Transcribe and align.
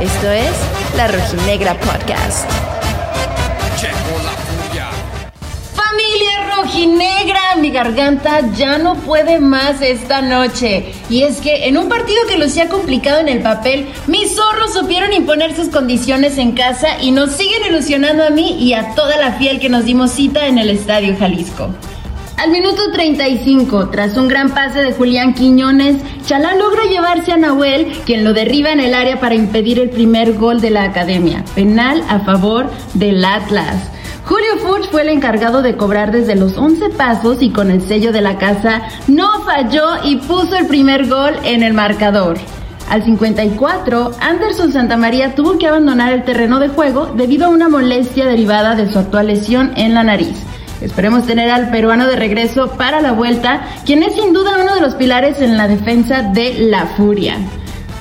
Esto 0.00 0.30
es 0.32 0.50
La 0.96 1.06
Rojinegra 1.06 1.74
Podcast. 1.74 2.50
Familia 5.76 6.56
rojinegra, 6.56 7.54
mi 7.60 7.70
garganta 7.70 8.40
ya 8.56 8.78
no 8.78 8.96
puede 8.96 9.38
más 9.38 9.80
esta 9.82 10.20
noche. 10.20 10.92
Y 11.08 11.22
es 11.22 11.40
que 11.40 11.68
en 11.68 11.78
un 11.78 11.88
partido 11.88 12.18
que 12.28 12.38
lucía 12.38 12.68
complicado 12.68 13.20
en 13.20 13.28
el 13.28 13.42
papel, 13.42 13.86
mis 14.08 14.34
zorros 14.34 14.72
supieron 14.72 15.12
imponer 15.12 15.54
sus 15.54 15.68
condiciones 15.68 16.38
en 16.38 16.52
casa 16.52 17.00
y 17.00 17.12
nos 17.12 17.30
siguen 17.30 17.66
ilusionando 17.68 18.24
a 18.24 18.30
mí 18.30 18.56
y 18.58 18.74
a 18.74 18.96
toda 18.96 19.16
la 19.16 19.34
fiel 19.34 19.60
que 19.60 19.68
nos 19.68 19.84
dimos 19.84 20.10
cita 20.10 20.48
en 20.48 20.58
el 20.58 20.70
Estadio 20.70 21.16
Jalisco. 21.16 21.70
Al 22.36 22.50
minuto 22.50 22.90
35, 22.92 23.90
tras 23.90 24.16
un 24.16 24.26
gran 24.26 24.50
pase 24.50 24.80
de 24.80 24.92
Julián 24.92 25.34
Quiñones, 25.34 25.96
Chalá 26.26 26.54
logra 26.54 26.84
llevarse 26.84 27.30
a 27.32 27.36
Nahuel, 27.36 27.92
quien 28.04 28.24
lo 28.24 28.32
derriba 28.32 28.72
en 28.72 28.80
el 28.80 28.94
área 28.94 29.20
para 29.20 29.34
impedir 29.34 29.78
el 29.78 29.90
primer 29.90 30.34
gol 30.34 30.60
de 30.60 30.70
la 30.70 30.84
academia. 30.84 31.44
Penal 31.54 32.02
a 32.08 32.20
favor 32.20 32.70
del 32.94 33.24
Atlas. 33.24 33.90
Julio 34.24 34.56
Furch 34.60 34.90
fue 34.90 35.02
el 35.02 35.10
encargado 35.10 35.62
de 35.62 35.76
cobrar 35.76 36.10
desde 36.10 36.34
los 36.34 36.56
11 36.56 36.90
pasos 36.90 37.42
y 37.42 37.50
con 37.50 37.70
el 37.70 37.82
sello 37.82 38.12
de 38.12 38.22
la 38.22 38.38
casa 38.38 38.82
no 39.08 39.42
falló 39.44 40.02
y 40.04 40.16
puso 40.16 40.56
el 40.56 40.66
primer 40.66 41.08
gol 41.08 41.34
en 41.44 41.62
el 41.62 41.74
marcador. 41.74 42.38
Al 42.88 43.04
54, 43.04 44.12
Anderson 44.20 44.72
Santamaría 44.72 45.34
tuvo 45.34 45.58
que 45.58 45.66
abandonar 45.66 46.12
el 46.12 46.24
terreno 46.24 46.60
de 46.60 46.68
juego 46.68 47.06
debido 47.14 47.46
a 47.46 47.50
una 47.50 47.68
molestia 47.68 48.26
derivada 48.26 48.74
de 48.74 48.90
su 48.90 48.98
actual 48.98 49.28
lesión 49.28 49.72
en 49.76 49.94
la 49.94 50.02
nariz. 50.02 50.42
Esperemos 50.82 51.26
tener 51.26 51.50
al 51.50 51.70
peruano 51.70 52.06
de 52.06 52.16
regreso 52.16 52.72
para 52.72 53.00
la 53.00 53.12
vuelta, 53.12 53.62
quien 53.84 54.02
es 54.02 54.14
sin 54.14 54.32
duda 54.32 54.58
uno 54.60 54.74
de 54.74 54.80
los 54.80 54.94
pilares 54.94 55.40
en 55.40 55.56
la 55.56 55.68
defensa 55.68 56.22
de 56.22 56.54
la 56.54 56.86
Furia. 56.96 57.38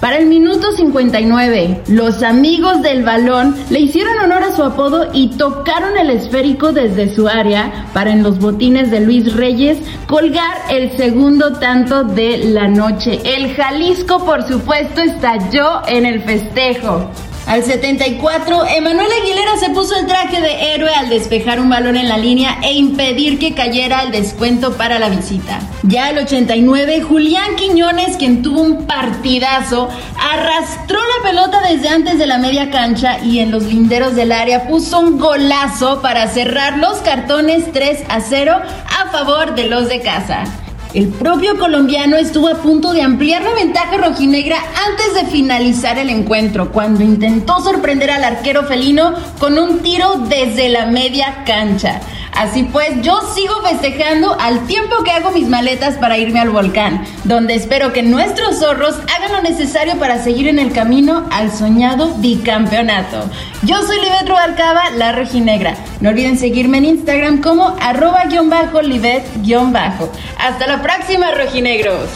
Para 0.00 0.16
el 0.16 0.26
minuto 0.26 0.72
59, 0.72 1.82
los 1.88 2.22
amigos 2.22 2.80
del 2.80 3.04
balón 3.04 3.54
le 3.68 3.80
hicieron 3.80 4.18
honor 4.18 4.44
a 4.44 4.56
su 4.56 4.62
apodo 4.62 5.10
y 5.12 5.28
tocaron 5.36 5.98
el 5.98 6.08
esférico 6.08 6.72
desde 6.72 7.14
su 7.14 7.28
área 7.28 7.86
para 7.92 8.10
en 8.10 8.22
los 8.22 8.38
botines 8.38 8.90
de 8.90 9.00
Luis 9.00 9.34
Reyes 9.34 9.76
colgar 10.06 10.56
el 10.70 10.96
segundo 10.96 11.52
tanto 11.58 12.02
de 12.02 12.38
la 12.38 12.66
noche. 12.66 13.20
El 13.24 13.54
Jalisco, 13.54 14.24
por 14.24 14.48
supuesto, 14.48 15.02
estalló 15.02 15.82
en 15.86 16.06
el 16.06 16.22
festejo. 16.22 17.10
Al 17.50 17.64
74, 17.64 18.64
Emanuel 18.64 19.08
Aguilera 19.10 19.56
se 19.58 19.70
puso 19.70 19.96
el 19.96 20.06
traje 20.06 20.40
de 20.40 20.72
héroe 20.72 20.94
al 20.94 21.08
despejar 21.08 21.58
un 21.58 21.68
balón 21.68 21.96
en 21.96 22.08
la 22.08 22.16
línea 22.16 22.60
e 22.62 22.74
impedir 22.74 23.40
que 23.40 23.54
cayera 23.54 24.04
el 24.04 24.12
descuento 24.12 24.76
para 24.76 25.00
la 25.00 25.08
visita. 25.08 25.58
Ya 25.82 26.06
al 26.06 26.18
89, 26.18 27.02
Julián 27.02 27.56
Quiñones, 27.56 28.16
quien 28.18 28.42
tuvo 28.42 28.60
un 28.60 28.86
partidazo, 28.86 29.88
arrastró 30.32 31.00
la 31.00 31.28
pelota 31.28 31.60
desde 31.68 31.88
antes 31.88 32.20
de 32.20 32.28
la 32.28 32.38
media 32.38 32.70
cancha 32.70 33.18
y 33.18 33.40
en 33.40 33.50
los 33.50 33.64
linderos 33.64 34.14
del 34.14 34.30
área 34.30 34.68
puso 34.68 35.00
un 35.00 35.18
golazo 35.18 36.00
para 36.02 36.28
cerrar 36.28 36.78
los 36.78 36.98
cartones 36.98 37.72
3 37.72 38.04
a 38.08 38.20
0 38.20 38.60
a 38.62 39.10
favor 39.10 39.56
de 39.56 39.66
los 39.66 39.88
de 39.88 40.00
casa. 40.00 40.44
El 40.92 41.06
propio 41.06 41.56
colombiano 41.56 42.16
estuvo 42.16 42.48
a 42.48 42.56
punto 42.56 42.92
de 42.92 43.02
ampliar 43.02 43.42
la 43.42 43.54
ventaja 43.54 43.96
rojinegra 43.96 44.56
antes 44.88 45.14
de 45.14 45.30
finalizar 45.30 45.98
el 45.98 46.10
encuentro, 46.10 46.72
cuando 46.72 47.04
intentó 47.04 47.60
sorprender 47.60 48.10
al 48.10 48.24
arquero 48.24 48.64
felino 48.64 49.14
con 49.38 49.56
un 49.56 49.78
tiro 49.80 50.16
desde 50.28 50.68
la 50.68 50.86
media 50.86 51.44
cancha. 51.46 52.00
Así 52.40 52.62
pues, 52.62 53.02
yo 53.02 53.20
sigo 53.34 53.60
festejando 53.60 54.34
al 54.40 54.66
tiempo 54.66 55.04
que 55.04 55.10
hago 55.10 55.30
mis 55.30 55.46
maletas 55.46 55.96
para 55.96 56.16
irme 56.16 56.40
al 56.40 56.48
volcán, 56.48 57.04
donde 57.24 57.54
espero 57.54 57.92
que 57.92 58.02
nuestros 58.02 58.60
zorros 58.60 58.94
hagan 59.14 59.32
lo 59.32 59.42
necesario 59.42 59.98
para 59.98 60.24
seguir 60.24 60.48
en 60.48 60.58
el 60.58 60.72
camino 60.72 61.26
al 61.30 61.52
soñado 61.52 62.14
bicampeonato. 62.14 63.28
Yo 63.60 63.82
soy 63.82 64.00
Libet 64.00 64.26
Rubalcaba, 64.26 64.88
la 64.96 65.12
rojinegra. 65.12 65.74
No 66.00 66.08
olviden 66.08 66.38
seguirme 66.38 66.78
en 66.78 66.86
Instagram 66.86 67.42
como 67.42 67.76
arroba-libet-bajo. 67.78 70.10
Hasta 70.38 70.66
la 70.66 70.80
próxima, 70.80 71.32
rojinegros. 71.32 72.08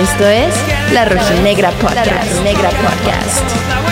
Esto 0.00 0.28
es 0.28 0.54
La 0.92 1.04
Rojinegra 1.04 1.72
Podcast. 1.72 2.06
La 2.06 2.14
Rojinegra 2.22 2.70
Podcast. 2.70 3.91